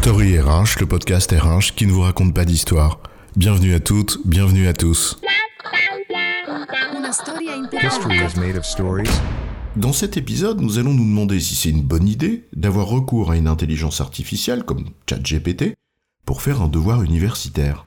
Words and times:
Story 0.00 0.38
RH, 0.38 0.78
le 0.78 0.86
podcast 0.86 1.32
RH 1.32 1.74
qui 1.74 1.84
ne 1.84 1.90
vous 1.90 2.02
raconte 2.02 2.32
pas 2.32 2.44
d'histoire. 2.44 3.00
Bienvenue 3.34 3.74
à 3.74 3.80
toutes, 3.80 4.20
bienvenue 4.24 4.68
à 4.68 4.72
tous. 4.72 5.18
History 7.82 8.16
is 8.18 8.38
made 8.38 8.56
of 8.56 8.64
stories. 8.64 9.10
Dans 9.74 9.92
cet 9.92 10.16
épisode, 10.16 10.60
nous 10.60 10.78
allons 10.78 10.94
nous 10.94 11.04
demander 11.04 11.40
si 11.40 11.56
c'est 11.56 11.70
une 11.70 11.82
bonne 11.82 12.06
idée 12.06 12.46
d'avoir 12.54 12.86
recours 12.86 13.32
à 13.32 13.36
une 13.36 13.48
intelligence 13.48 14.00
artificielle 14.00 14.62
comme 14.62 14.90
ChatGPT 15.10 15.74
pour 16.24 16.42
faire 16.42 16.62
un 16.62 16.68
devoir 16.68 17.02
universitaire. 17.02 17.84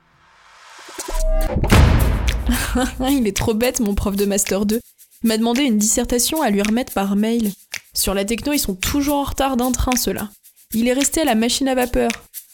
Il 3.09 3.25
est 3.25 3.37
trop 3.37 3.53
bête, 3.53 3.79
mon 3.79 3.95
prof 3.95 4.17
de 4.17 4.25
Master 4.25 4.65
2. 4.65 4.81
Il 5.23 5.27
m'a 5.29 5.37
demandé 5.37 5.61
une 5.61 5.77
dissertation 5.77 6.41
à 6.41 6.49
lui 6.49 6.61
remettre 6.61 6.93
par 6.93 7.15
mail. 7.15 7.53
Sur 7.93 8.13
la 8.13 8.25
techno, 8.25 8.51
ils 8.51 8.59
sont 8.59 8.75
toujours 8.75 9.15
en 9.15 9.23
retard 9.23 9.55
d'un 9.55 9.71
train, 9.71 9.95
ceux-là. 9.95 10.29
Il 10.73 10.87
est 10.87 10.93
resté 10.93 11.21
à 11.21 11.25
la 11.25 11.35
machine 11.35 11.67
à 11.67 11.75
vapeur. 11.75 12.09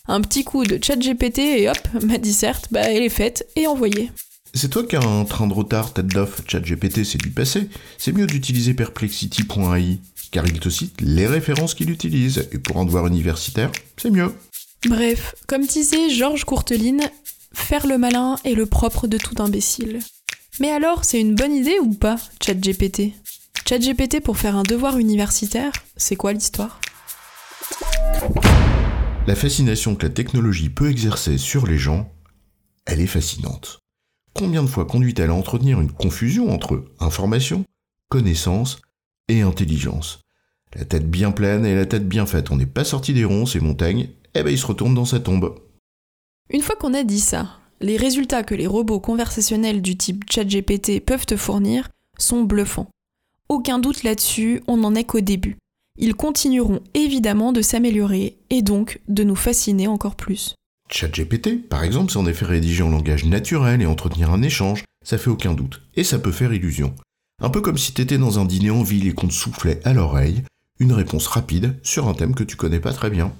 Un 0.07 0.21
petit 0.21 0.43
coup 0.43 0.63
de 0.63 0.83
chat 0.83 0.95
GPT 0.95 1.39
et 1.39 1.69
hop, 1.69 1.77
ma 2.03 2.17
disserte, 2.17 2.67
bah 2.71 2.81
elle 2.81 3.03
est 3.03 3.09
faite 3.09 3.47
et 3.55 3.67
envoyée. 3.67 4.11
C'est 4.53 4.69
toi 4.69 4.83
qui 4.83 4.95
as 4.95 5.03
un 5.03 5.25
train 5.25 5.45
de 5.45 5.53
retard, 5.53 5.93
tête 5.93 6.07
d'off, 6.07 6.41
ChatGPT, 6.47 7.03
c'est 7.03 7.19
du 7.19 7.29
passé. 7.29 7.69
C'est 7.97 8.13
mieux 8.13 8.25
d'utiliser 8.25 8.73
perplexity.ai, 8.73 9.99
car 10.31 10.47
il 10.47 10.59
te 10.59 10.69
cite 10.69 10.99
les 11.01 11.27
références 11.27 11.75
qu'il 11.75 11.91
utilise, 11.91 12.47
et 12.51 12.57
pour 12.57 12.77
un 12.77 12.85
devoir 12.85 13.05
universitaire, 13.05 13.71
c'est 13.97 14.09
mieux. 14.09 14.33
Bref, 14.87 15.35
comme 15.47 15.65
disait 15.65 16.09
Georges 16.09 16.45
Courteline, 16.45 17.01
faire 17.53 17.85
le 17.85 17.97
malin 17.97 18.37
est 18.45 18.53
le 18.53 18.65
propre 18.65 19.07
de 19.07 19.17
tout 19.17 19.35
imbécile. 19.41 19.99
Mais 20.59 20.71
alors, 20.71 21.05
c'est 21.05 21.19
une 21.19 21.35
bonne 21.35 21.53
idée 21.53 21.77
ou 21.79 21.93
pas, 21.93 22.17
ChatGPT 22.43 23.13
ChatGPT 23.67 24.21
pour 24.21 24.37
faire 24.37 24.55
un 24.55 24.63
devoir 24.63 24.97
universitaire, 24.97 25.73
c'est 25.97 26.15
quoi 26.15 26.31
l'histoire? 26.31 26.79
La 29.27 29.35
fascination 29.35 29.95
que 29.95 30.05
la 30.05 30.13
technologie 30.13 30.69
peut 30.69 30.89
exercer 30.89 31.37
sur 31.37 31.67
les 31.67 31.77
gens, 31.77 32.09
elle 32.85 33.01
est 33.01 33.07
fascinante. 33.07 33.79
Combien 34.33 34.63
de 34.63 34.69
fois 34.69 34.85
conduit-elle 34.85 35.31
à 35.31 35.33
entretenir 35.33 35.81
une 35.81 35.91
confusion 35.91 36.49
entre 36.49 36.85
information, 37.01 37.65
connaissance 38.07 38.79
et 39.27 39.41
intelligence? 39.41 40.21
La 40.73 40.85
tête 40.85 41.11
bien 41.11 41.31
pleine 41.31 41.65
et 41.65 41.75
la 41.75 41.85
tête 41.85 42.07
bien 42.07 42.25
faite, 42.25 42.51
on 42.51 42.55
n'est 42.55 42.65
pas 42.65 42.85
sorti 42.85 43.13
des 43.13 43.25
ronces 43.25 43.57
et 43.57 43.59
Montaigne, 43.59 44.11
eh 44.33 44.43
ben 44.43 44.49
il 44.49 44.57
se 44.57 44.65
retourne 44.65 44.95
dans 44.95 45.03
sa 45.03 45.19
tombe. 45.19 45.59
Une 46.49 46.61
fois 46.61 46.77
qu'on 46.77 46.93
a 46.93 47.03
dit 47.03 47.19
ça, 47.19 47.59
les 47.81 47.97
résultats 47.97 48.43
que 48.43 48.55
les 48.55 48.67
robots 48.67 49.01
conversationnels 49.01 49.81
du 49.81 49.97
type 49.97 50.23
ChatGPT 50.31 51.03
peuvent 51.05 51.25
te 51.25 51.35
fournir 51.35 51.89
sont 52.17 52.43
bluffants. 52.43 52.89
Aucun 53.49 53.79
doute 53.79 54.03
là-dessus, 54.03 54.63
on 54.67 54.77
n'en 54.77 54.95
est 54.95 55.03
qu'au 55.03 55.19
début. 55.19 55.57
Ils 55.97 56.15
continueront 56.15 56.81
évidemment 56.93 57.51
de 57.51 57.61
s'améliorer 57.61 58.37
et 58.49 58.61
donc 58.61 58.99
de 59.07 59.23
nous 59.23 59.35
fasciner 59.35 59.87
encore 59.87 60.15
plus. 60.15 60.55
ChatGPT, 60.89 61.67
par 61.67 61.83
exemple, 61.83 62.11
c'est 62.11 62.17
en 62.17 62.27
effet 62.27 62.45
rédiger 62.45 62.83
en 62.83 62.89
langage 62.89 63.25
naturel 63.25 63.81
et 63.81 63.85
entretenir 63.85 64.31
un 64.31 64.41
échange, 64.41 64.83
ça 65.03 65.17
fait 65.17 65.29
aucun 65.29 65.53
doute, 65.53 65.81
et 65.95 66.03
ça 66.03 66.19
peut 66.19 66.31
faire 66.31 66.53
illusion. 66.53 66.93
Un 67.41 67.49
peu 67.49 67.61
comme 67.61 67.77
si 67.77 67.93
t'étais 67.93 68.17
dans 68.17 68.39
un 68.39 68.45
dîner 68.45 68.71
en 68.71 68.83
ville 68.83 69.07
et 69.07 69.13
qu'on 69.13 69.27
te 69.27 69.33
soufflait 69.33 69.79
à 69.83 69.93
l'oreille 69.93 70.43
une 70.79 70.93
réponse 70.93 71.27
rapide 71.27 71.75
sur 71.83 72.07
un 72.07 72.13
thème 72.13 72.35
que 72.35 72.43
tu 72.43 72.55
connais 72.55 72.79
pas 72.79 72.93
très 72.93 73.09
bien. 73.09 73.33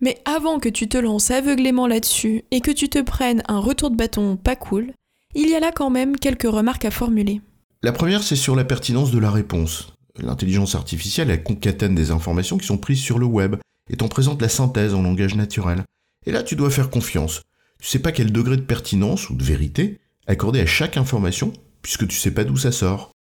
Mais 0.00 0.18
avant 0.24 0.58
que 0.58 0.68
tu 0.68 0.88
te 0.88 0.96
lances 0.96 1.30
aveuglément 1.30 1.86
là-dessus 1.86 2.44
et 2.50 2.60
que 2.60 2.70
tu 2.70 2.88
te 2.88 3.02
prennes 3.02 3.42
un 3.48 3.58
retour 3.58 3.90
de 3.90 3.96
bâton 3.96 4.36
pas 4.36 4.56
cool, 4.56 4.92
il 5.34 5.48
y 5.48 5.54
a 5.54 5.60
là 5.60 5.72
quand 5.74 5.90
même 5.90 6.16
quelques 6.16 6.50
remarques 6.50 6.86
à 6.86 6.90
formuler. 6.90 7.40
La 7.82 7.92
première, 7.92 8.22
c'est 8.22 8.36
sur 8.36 8.56
la 8.56 8.64
pertinence 8.64 9.10
de 9.10 9.18
la 9.18 9.30
réponse. 9.30 9.92
L'intelligence 10.18 10.74
artificielle, 10.74 11.30
elle 11.30 11.42
concatène 11.42 11.94
des 11.94 12.10
informations 12.10 12.58
qui 12.58 12.66
sont 12.66 12.78
prises 12.78 13.00
sur 13.00 13.18
le 13.18 13.26
web 13.26 13.56
et 13.88 13.96
t'en 13.96 14.08
présente 14.08 14.42
la 14.42 14.48
synthèse 14.48 14.94
en 14.94 15.02
langage 15.02 15.34
naturel. 15.34 15.84
Et 16.26 16.32
là, 16.32 16.42
tu 16.42 16.56
dois 16.56 16.70
faire 16.70 16.90
confiance. 16.90 17.42
Tu 17.80 17.88
sais 17.88 17.98
pas 17.98 18.12
quel 18.12 18.32
degré 18.32 18.56
de 18.56 18.62
pertinence 18.62 19.30
ou 19.30 19.34
de 19.34 19.44
vérité 19.44 20.00
accorder 20.26 20.60
à 20.60 20.66
chaque 20.66 20.96
information, 20.96 21.52
puisque 21.82 22.06
tu 22.06 22.16
sais 22.16 22.30
pas 22.30 22.44
d'où 22.44 22.56
ça 22.56 22.72
sort. 22.72 23.12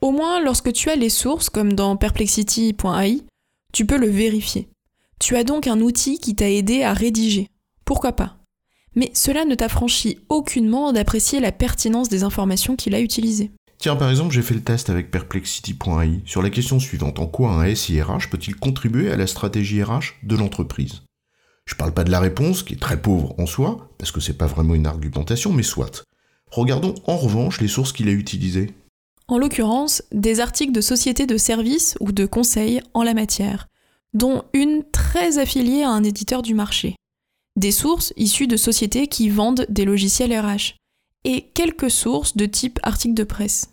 Au 0.00 0.10
moins, 0.10 0.42
lorsque 0.42 0.72
tu 0.72 0.90
as 0.90 0.96
les 0.96 1.10
sources, 1.10 1.50
comme 1.50 1.72
dans 1.72 1.96
perplexity.ai, 1.96 3.22
tu 3.72 3.86
peux 3.86 3.98
le 3.98 4.08
vérifier. 4.08 4.68
Tu 5.18 5.36
as 5.36 5.44
donc 5.44 5.66
un 5.66 5.80
outil 5.80 6.18
qui 6.18 6.34
t'a 6.34 6.50
aidé 6.50 6.82
à 6.82 6.92
rédiger. 6.92 7.48
Pourquoi 7.84 8.12
pas? 8.12 8.36
Mais 8.94 9.10
cela 9.14 9.44
ne 9.44 9.54
t'affranchit 9.54 10.18
aucunement 10.28 10.92
d'apprécier 10.92 11.40
la 11.40 11.52
pertinence 11.52 12.08
des 12.08 12.22
informations 12.22 12.76
qu'il 12.76 12.94
a 12.94 13.00
utilisées. 13.00 13.50
Tiens, 13.78 13.96
par 13.96 14.10
exemple, 14.10 14.34
j'ai 14.34 14.42
fait 14.42 14.54
le 14.54 14.62
test 14.62 14.90
avec 14.90 15.10
perplexity.ai 15.10 16.22
sur 16.24 16.42
la 16.42 16.50
question 16.50 16.80
suivante. 16.80 17.18
En 17.18 17.26
quoi 17.26 17.52
un 17.52 17.74
SIRH 17.74 18.30
peut-il 18.30 18.56
contribuer 18.56 19.10
à 19.10 19.16
la 19.16 19.26
stratégie 19.26 19.82
RH 19.82 20.14
de 20.22 20.36
l'entreprise? 20.36 21.02
Je 21.66 21.74
parle 21.74 21.92
pas 21.92 22.04
de 22.04 22.10
la 22.10 22.20
réponse, 22.20 22.62
qui 22.62 22.74
est 22.74 22.80
très 22.80 23.00
pauvre 23.00 23.34
en 23.38 23.46
soi, 23.46 23.90
parce 23.98 24.12
que 24.12 24.20
c'est 24.20 24.38
pas 24.38 24.46
vraiment 24.46 24.74
une 24.74 24.86
argumentation, 24.86 25.52
mais 25.52 25.62
soit. 25.62 26.04
Regardons 26.50 26.94
en 27.06 27.16
revanche 27.16 27.60
les 27.60 27.68
sources 27.68 27.92
qu'il 27.92 28.08
a 28.08 28.12
utilisées. 28.12 28.72
En 29.28 29.38
l'occurrence, 29.38 30.02
des 30.12 30.38
articles 30.38 30.72
de 30.72 30.80
sociétés 30.80 31.26
de 31.26 31.36
services 31.36 31.96
ou 32.00 32.12
de 32.12 32.24
conseils 32.24 32.80
en 32.94 33.02
la 33.02 33.14
matière, 33.14 33.66
dont 34.14 34.44
une 34.54 34.84
très 34.92 35.38
affiliée 35.38 35.82
à 35.82 35.90
un 35.90 36.04
éditeur 36.04 36.42
du 36.42 36.54
marché. 36.54 36.94
Des 37.56 37.72
sources 37.72 38.12
issues 38.16 38.46
de 38.46 38.56
sociétés 38.56 39.08
qui 39.08 39.28
vendent 39.28 39.66
des 39.68 39.84
logiciels 39.84 40.38
RH. 40.38 40.76
Et 41.28 41.50
quelques 41.54 41.90
sources 41.90 42.36
de 42.36 42.46
type 42.46 42.78
article 42.84 43.14
de 43.14 43.24
presse. 43.24 43.70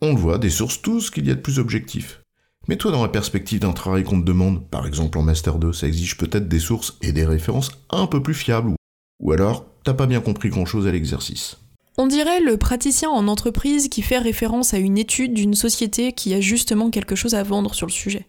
On 0.00 0.14
le 0.14 0.18
voit, 0.18 0.38
des 0.38 0.48
sources 0.48 0.80
tous 0.80 1.10
qu'il 1.10 1.26
y 1.26 1.30
a 1.30 1.34
de 1.34 1.40
plus 1.40 1.58
objectif. 1.58 2.22
Mets-toi 2.66 2.92
dans 2.92 3.02
la 3.02 3.10
perspective 3.10 3.60
d'un 3.60 3.74
travail 3.74 4.04
qu'on 4.04 4.18
te 4.18 4.24
demande, 4.24 4.66
par 4.70 4.86
exemple 4.86 5.18
en 5.18 5.22
Master 5.22 5.58
2, 5.58 5.74
ça 5.74 5.86
exige 5.86 6.16
peut-être 6.16 6.48
des 6.48 6.58
sources 6.58 6.96
et 7.02 7.12
des 7.12 7.26
références 7.26 7.72
un 7.90 8.06
peu 8.06 8.22
plus 8.22 8.32
fiables, 8.32 8.72
ou 9.20 9.32
alors 9.32 9.66
t'as 9.84 9.92
pas 9.92 10.06
bien 10.06 10.22
compris 10.22 10.48
grand-chose 10.48 10.86
à 10.86 10.92
l'exercice. 10.92 11.58
On 11.98 12.06
dirait 12.06 12.40
le 12.40 12.56
praticien 12.56 13.10
en 13.10 13.28
entreprise 13.28 13.90
qui 13.90 14.00
fait 14.00 14.16
référence 14.16 14.72
à 14.72 14.78
une 14.78 14.96
étude 14.96 15.34
d'une 15.34 15.54
société 15.54 16.12
qui 16.14 16.32
a 16.32 16.40
justement 16.40 16.88
quelque 16.88 17.16
chose 17.16 17.34
à 17.34 17.42
vendre 17.42 17.74
sur 17.74 17.86
le 17.86 17.92
sujet. 17.92 18.26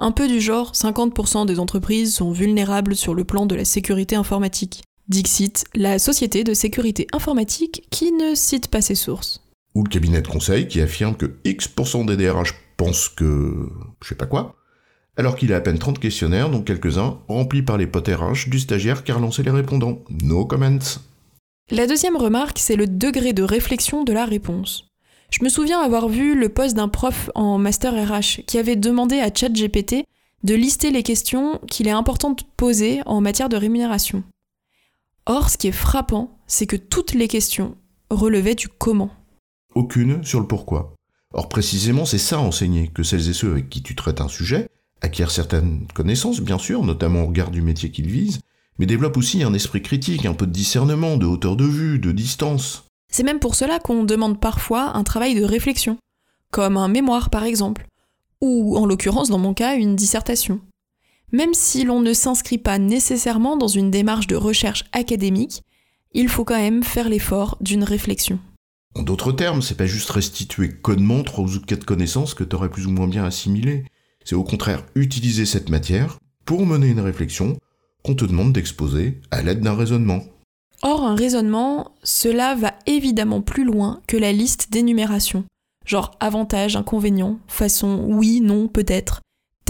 Un 0.00 0.10
peu 0.10 0.26
du 0.26 0.40
genre 0.40 0.72
50% 0.72 1.46
des 1.46 1.60
entreprises 1.60 2.16
sont 2.16 2.32
vulnérables 2.32 2.96
sur 2.96 3.14
le 3.14 3.22
plan 3.22 3.46
de 3.46 3.54
la 3.54 3.64
sécurité 3.64 4.16
informatique. 4.16 4.82
Dixit, 5.10 5.64
la 5.74 5.98
société 5.98 6.44
de 6.44 6.54
sécurité 6.54 7.08
informatique 7.12 7.82
qui 7.90 8.12
ne 8.12 8.36
cite 8.36 8.68
pas 8.68 8.80
ses 8.80 8.94
sources. 8.94 9.44
Ou 9.74 9.82
le 9.82 9.88
cabinet 9.88 10.22
de 10.22 10.28
conseil 10.28 10.68
qui 10.68 10.80
affirme 10.80 11.16
que 11.16 11.34
X% 11.44 12.04
des 12.04 12.16
DRH 12.16 12.54
pensent 12.76 13.08
que... 13.08 13.68
je 14.00 14.08
sais 14.08 14.14
pas 14.14 14.26
quoi, 14.26 14.54
alors 15.16 15.34
qu'il 15.34 15.52
a 15.52 15.56
à 15.56 15.60
peine 15.60 15.80
30 15.80 15.98
questionnaires, 15.98 16.48
dont 16.48 16.62
quelques-uns 16.62 17.18
remplis 17.26 17.62
par 17.62 17.76
les 17.76 17.88
potes 17.88 18.06
RH 18.06 18.48
du 18.50 18.60
stagiaire 18.60 19.02
qui 19.02 19.10
a 19.10 19.16
relancé 19.16 19.42
les 19.42 19.50
répondants. 19.50 19.98
No 20.22 20.44
comments. 20.44 21.00
La 21.72 21.88
deuxième 21.88 22.16
remarque, 22.16 22.60
c'est 22.60 22.76
le 22.76 22.86
degré 22.86 23.32
de 23.32 23.42
réflexion 23.42 24.04
de 24.04 24.12
la 24.12 24.26
réponse. 24.26 24.92
Je 25.32 25.42
me 25.42 25.48
souviens 25.48 25.80
avoir 25.80 26.08
vu 26.08 26.38
le 26.38 26.50
poste 26.50 26.76
d'un 26.76 26.88
prof 26.88 27.30
en 27.34 27.58
master 27.58 27.94
RH 27.94 28.42
qui 28.46 28.58
avait 28.58 28.76
demandé 28.76 29.18
à 29.18 29.34
ChatGPT 29.34 30.04
de 30.44 30.54
lister 30.54 30.92
les 30.92 31.02
questions 31.02 31.58
qu'il 31.66 31.88
est 31.88 31.92
important 31.92 32.30
de 32.30 32.42
poser 32.56 33.00
en 33.06 33.20
matière 33.20 33.48
de 33.48 33.56
rémunération. 33.56 34.22
Or, 35.26 35.50
ce 35.50 35.58
qui 35.58 35.68
est 35.68 35.72
frappant, 35.72 36.38
c'est 36.46 36.66
que 36.66 36.76
toutes 36.76 37.14
les 37.14 37.28
questions 37.28 37.76
relevaient 38.10 38.54
du 38.54 38.68
comment. 38.68 39.10
Aucune 39.74 40.24
sur 40.24 40.40
le 40.40 40.46
pourquoi. 40.46 40.94
Or, 41.32 41.48
précisément, 41.48 42.04
c'est 42.04 42.18
ça 42.18 42.40
enseigner, 42.40 42.88
que 42.88 43.02
celles 43.02 43.28
et 43.28 43.32
ceux 43.32 43.52
avec 43.52 43.68
qui 43.68 43.82
tu 43.82 43.94
traites 43.94 44.20
un 44.20 44.28
sujet 44.28 44.68
acquièrent 45.00 45.30
certaines 45.30 45.86
connaissances, 45.94 46.40
bien 46.40 46.58
sûr, 46.58 46.84
notamment 46.84 47.22
au 47.22 47.26
regard 47.26 47.50
du 47.50 47.62
métier 47.62 47.90
qu'ils 47.90 48.08
visent, 48.08 48.40
mais 48.78 48.86
développent 48.86 49.16
aussi 49.16 49.42
un 49.42 49.54
esprit 49.54 49.82
critique, 49.82 50.26
un 50.26 50.34
peu 50.34 50.46
de 50.46 50.52
discernement, 50.52 51.16
de 51.16 51.26
hauteur 51.26 51.56
de 51.56 51.64
vue, 51.64 51.98
de 51.98 52.12
distance. 52.12 52.84
C'est 53.10 53.22
même 53.22 53.40
pour 53.40 53.54
cela 53.54 53.78
qu'on 53.78 54.04
demande 54.04 54.40
parfois 54.40 54.96
un 54.96 55.04
travail 55.04 55.34
de 55.34 55.44
réflexion, 55.44 55.98
comme 56.50 56.76
un 56.76 56.88
mémoire 56.88 57.30
par 57.30 57.44
exemple, 57.44 57.86
ou 58.40 58.76
en 58.76 58.86
l'occurrence 58.86 59.28
dans 59.28 59.38
mon 59.38 59.54
cas 59.54 59.76
une 59.76 59.96
dissertation. 59.96 60.60
Même 61.32 61.54
si 61.54 61.84
l'on 61.84 62.00
ne 62.00 62.12
s'inscrit 62.12 62.58
pas 62.58 62.78
nécessairement 62.78 63.56
dans 63.56 63.68
une 63.68 63.90
démarche 63.90 64.26
de 64.26 64.36
recherche 64.36 64.84
académique, 64.92 65.62
il 66.12 66.28
faut 66.28 66.44
quand 66.44 66.58
même 66.58 66.82
faire 66.82 67.08
l'effort 67.08 67.56
d'une 67.60 67.84
réflexion. 67.84 68.40
En 68.96 69.02
d'autres 69.02 69.30
termes, 69.30 69.62
c'est 69.62 69.76
pas 69.76 69.86
juste 69.86 70.10
restituer 70.10 70.70
codement 70.70 71.22
trois 71.22 71.44
ou 71.44 71.60
quatre 71.60 71.84
connaissances 71.84 72.34
que 72.34 72.42
t'aurais 72.42 72.70
plus 72.70 72.86
ou 72.86 72.90
moins 72.90 73.06
bien 73.06 73.24
assimilées. 73.24 73.84
C'est 74.24 74.34
au 74.34 74.42
contraire 74.42 74.84
utiliser 74.96 75.46
cette 75.46 75.68
matière 75.68 76.18
pour 76.44 76.66
mener 76.66 76.88
une 76.88 77.00
réflexion 77.00 77.56
qu'on 78.02 78.14
te 78.14 78.24
demande 78.24 78.52
d'exposer 78.52 79.20
à 79.30 79.42
l'aide 79.42 79.60
d'un 79.60 79.76
raisonnement. 79.76 80.22
Or, 80.82 81.04
un 81.04 81.14
raisonnement, 81.14 81.92
cela 82.02 82.54
va 82.54 82.74
évidemment 82.86 83.42
plus 83.42 83.64
loin 83.64 84.00
que 84.06 84.16
la 84.16 84.32
liste 84.32 84.72
d'énumération. 84.72 85.44
Genre 85.84 86.10
avantages, 86.20 86.76
inconvénients, 86.76 87.38
façon 87.46 88.04
oui, 88.08 88.40
non, 88.40 88.66
peut-être, 88.66 89.20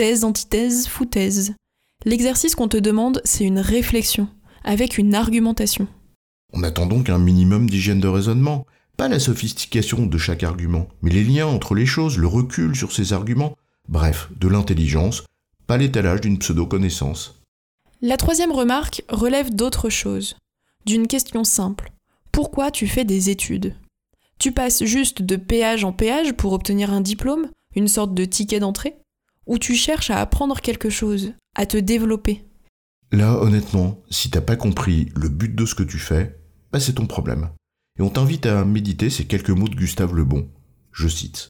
thèse, 0.00 0.24
antithèse, 0.24 0.86
foutaise. 0.86 1.54
L'exercice 2.06 2.54
qu'on 2.54 2.68
te 2.68 2.78
demande, 2.78 3.20
c'est 3.26 3.44
une 3.44 3.58
réflexion, 3.58 4.28
avec 4.64 4.96
une 4.96 5.14
argumentation. 5.14 5.88
On 6.54 6.62
attend 6.62 6.86
donc 6.86 7.10
un 7.10 7.18
minimum 7.18 7.68
d'hygiène 7.68 8.00
de 8.00 8.08
raisonnement, 8.08 8.64
pas 8.96 9.08
la 9.08 9.20
sophistication 9.20 10.06
de 10.06 10.16
chaque 10.16 10.42
argument, 10.42 10.88
mais 11.02 11.10
les 11.10 11.22
liens 11.22 11.48
entre 11.48 11.74
les 11.74 11.84
choses, 11.84 12.16
le 12.16 12.26
recul 12.26 12.74
sur 12.74 12.92
ces 12.92 13.12
arguments, 13.12 13.58
bref, 13.90 14.30
de 14.40 14.48
l'intelligence, 14.48 15.22
pas 15.66 15.76
l'étalage 15.76 16.22
d'une 16.22 16.38
pseudo-connaissance. 16.38 17.42
La 18.00 18.16
troisième 18.16 18.52
remarque 18.52 19.04
relève 19.10 19.54
d'autre 19.54 19.90
chose, 19.90 20.34
d'une 20.86 21.08
question 21.08 21.44
simple. 21.44 21.92
Pourquoi 22.32 22.70
tu 22.70 22.86
fais 22.86 23.04
des 23.04 23.28
études? 23.28 23.76
Tu 24.38 24.52
passes 24.52 24.82
juste 24.82 25.20
de 25.20 25.36
péage 25.36 25.84
en 25.84 25.92
péage 25.92 26.32
pour 26.32 26.54
obtenir 26.54 26.90
un 26.90 27.02
diplôme, 27.02 27.50
une 27.76 27.88
sorte 27.88 28.14
de 28.14 28.24
ticket 28.24 28.60
d'entrée? 28.60 28.96
Ou 29.46 29.58
tu 29.58 29.74
cherches 29.74 30.10
à 30.10 30.20
apprendre 30.20 30.60
quelque 30.60 30.90
chose, 30.90 31.32
à 31.54 31.66
te 31.66 31.76
développer 31.76 32.44
Là, 33.12 33.36
honnêtement, 33.38 34.02
si 34.10 34.30
t'as 34.30 34.40
pas 34.40 34.56
compris 34.56 35.08
le 35.16 35.28
but 35.28 35.54
de 35.54 35.66
ce 35.66 35.74
que 35.74 35.82
tu 35.82 35.98
fais, 35.98 36.38
bah 36.72 36.78
c'est 36.78 36.94
ton 36.94 37.06
problème. 37.06 37.50
Et 37.98 38.02
on 38.02 38.10
t'invite 38.10 38.46
à 38.46 38.64
méditer 38.64 39.10
ces 39.10 39.26
quelques 39.26 39.50
mots 39.50 39.68
de 39.68 39.74
Gustave 39.74 40.14
Le 40.14 40.24
Bon. 40.24 40.48
Je 40.92 41.08
cite. 41.08 41.48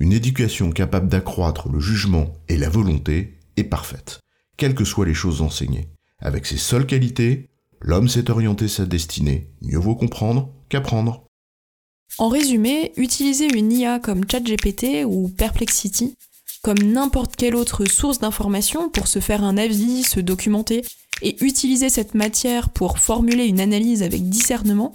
Une 0.00 0.12
éducation 0.12 0.70
capable 0.72 1.08
d'accroître 1.08 1.68
le 1.68 1.78
jugement 1.78 2.32
et 2.48 2.56
la 2.56 2.70
volonté 2.70 3.38
est 3.56 3.64
parfaite, 3.64 4.20
quelles 4.56 4.74
que 4.74 4.84
soient 4.84 5.06
les 5.06 5.14
choses 5.14 5.42
enseignées. 5.42 5.88
Avec 6.20 6.46
ses 6.46 6.56
seules 6.56 6.86
qualités, 6.86 7.50
l'homme 7.80 8.08
sait 8.08 8.30
orienter 8.30 8.66
sa 8.66 8.86
destinée. 8.86 9.50
Mieux 9.60 9.78
vaut 9.78 9.94
comprendre 9.94 10.52
qu'apprendre. 10.68 11.26
En 12.18 12.28
résumé, 12.28 12.92
utiliser 12.96 13.46
une 13.46 13.72
IA 13.72 13.98
comme 13.98 14.28
ChatGPT 14.28 15.04
ou 15.04 15.28
Perplexity 15.28 16.16
comme 16.64 16.82
n'importe 16.82 17.36
quelle 17.36 17.56
autre 17.56 17.84
source 17.84 18.20
d'information 18.20 18.88
pour 18.88 19.06
se 19.06 19.18
faire 19.18 19.44
un 19.44 19.58
avis, 19.58 20.02
se 20.02 20.18
documenter 20.18 20.82
et 21.20 21.36
utiliser 21.44 21.90
cette 21.90 22.14
matière 22.14 22.70
pour 22.70 22.98
formuler 22.98 23.44
une 23.44 23.60
analyse 23.60 24.02
avec 24.02 24.30
discernement, 24.30 24.94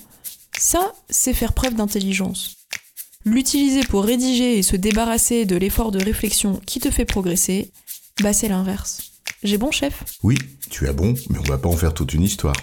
ça, 0.57 0.94
c'est 1.12 1.33
faire 1.33 1.54
preuve 1.54 1.75
d'intelligence. 1.75 2.56
L'utiliser 3.24 3.83
pour 3.83 4.04
rédiger 4.04 4.57
et 4.57 4.63
se 4.63 4.75
débarrasser 4.75 5.45
de 5.45 5.56
l'effort 5.57 5.92
de 5.92 6.04
réflexion 6.04 6.60
qui 6.66 6.80
te 6.80 6.89
fait 6.89 7.06
progresser, 7.06 7.72
bah 8.24 8.33
c'est 8.33 8.50
l'inverse. 8.50 9.12
J'ai 9.44 9.60
bon 9.60 9.69
chef? 9.69 10.04
Oui, 10.24 10.39
tu 10.72 10.88
as 10.88 10.94
bon, 10.94 11.13
mais 11.30 11.38
on 11.38 11.44
va 11.44 11.60
pas 11.60 11.69
en 11.69 11.77
faire 11.77 11.94
toute 11.94 12.15
une 12.15 12.24
histoire. 12.24 12.56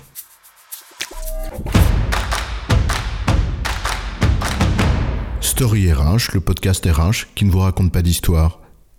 Story 5.40 5.92
RH, 5.92 6.32
le 6.34 6.40
podcast 6.40 6.84
RH 6.84 7.32
qui 7.36 7.44
ne 7.44 7.52
vous 7.52 7.60
raconte 7.60 7.92
pas 7.92 8.02
d'histoire. 8.02 8.65